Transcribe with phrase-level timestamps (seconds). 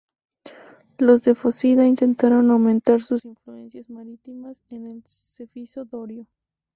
[0.97, 6.25] Los de Fócida intentaron aumentar sus influencias marítimas en el Cefiso dorio.